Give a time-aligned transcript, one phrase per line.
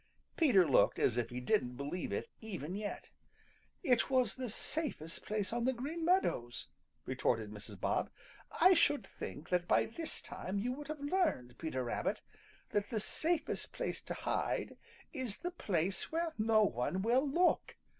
[0.35, 3.11] Peter looked as if he didn't believe it even yet.
[3.83, 6.69] "It was the safest place on the Green Meadows,"
[7.05, 7.79] retorted Mrs.
[7.79, 8.09] Bob.
[8.59, 12.19] "I should think that by this time you would have learned, Peter Rabbit,
[12.71, 14.75] that the safest place to hide
[15.13, 17.75] is the place where no one will look.